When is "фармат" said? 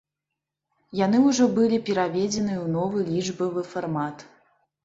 3.75-4.29